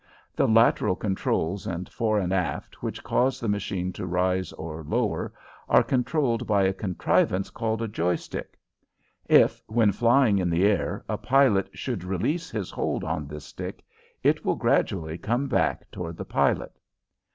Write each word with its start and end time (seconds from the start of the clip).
The 0.35 0.47
lateral 0.47 0.95
controls 0.95 1.67
and 1.67 1.87
fore 1.87 2.17
and 2.17 2.33
aft, 2.33 2.81
which 2.81 3.03
cause 3.03 3.39
the 3.39 3.47
machine 3.47 3.93
to 3.93 4.07
rise 4.07 4.51
or 4.53 4.83
lower, 4.83 5.31
are 5.69 5.83
controlled 5.83 6.47
by 6.47 6.63
a 6.63 6.73
contrivance 6.73 7.51
called 7.51 7.83
a 7.83 7.87
"joy 7.87 8.15
stick." 8.15 8.57
If, 9.29 9.61
when 9.67 9.91
flying 9.91 10.39
in 10.39 10.49
the 10.49 10.65
air, 10.65 11.05
a 11.07 11.19
pilot 11.19 11.69
should 11.77 12.03
release 12.03 12.49
his 12.49 12.71
hold 12.71 13.03
on 13.03 13.27
this 13.27 13.45
stick, 13.45 13.83
it 14.23 14.43
will 14.43 14.55
gradually 14.55 15.19
come 15.19 15.45
back 15.47 15.85
toward 15.91 16.17
the 16.17 16.25
pilot. 16.25 16.79